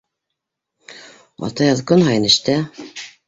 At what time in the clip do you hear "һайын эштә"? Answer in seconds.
2.09-2.57